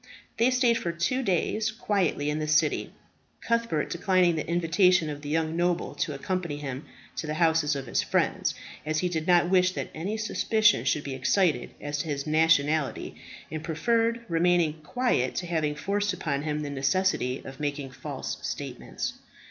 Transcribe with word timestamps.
They 0.37 0.49
stayed 0.49 0.79
for 0.79 0.91
two 0.91 1.21
days 1.21 1.69
quietly 1.71 2.31
in 2.31 2.39
the 2.39 2.47
city, 2.47 2.91
Cuthbert 3.41 3.87
declining 3.91 4.35
the 4.35 4.47
invitation 4.49 5.11
of 5.11 5.21
the 5.21 5.29
young 5.29 5.55
noble 5.55 5.93
to 5.93 6.15
accompany 6.15 6.57
him 6.57 6.85
to 7.17 7.27
the 7.27 7.35
houses 7.35 7.75
of 7.75 7.85
his 7.85 8.01
friends, 8.01 8.55
as 8.83 8.97
he 9.01 9.09
did 9.09 9.27
not 9.27 9.51
wish 9.51 9.73
that 9.73 9.91
any 9.93 10.17
suspicion 10.17 10.85
should 10.85 11.03
be 11.03 11.13
excited 11.13 11.69
as 11.79 11.99
to 11.99 12.07
his 12.09 12.25
nationality, 12.25 13.15
and 13.51 13.63
preferred 13.63 14.21
remaining 14.27 14.81
quiet 14.81 15.35
to 15.35 15.45
having 15.45 15.75
forced 15.75 16.13
upon 16.13 16.41
him 16.41 16.61
the 16.63 16.71
necessity 16.71 17.43
of 17.45 17.59
making 17.59 17.91
false 17.91 18.39
statements. 18.41 19.13